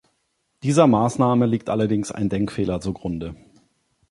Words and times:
Dieser 0.63 0.87
Maßnahme 0.87 1.45
liegt 1.45 1.69
allerdings 1.69 2.11
ein 2.11 2.27
Denkfehler 2.27 2.81
zugrunde. 2.81 3.35